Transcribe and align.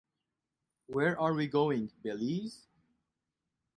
Where 0.87 1.19
are 1.19 1.31
we 1.35 1.45
going 1.45 1.91
Belize? 2.01 2.65